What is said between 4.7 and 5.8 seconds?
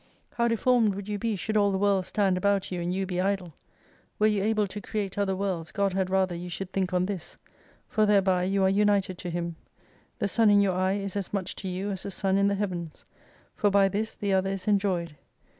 create other worlds,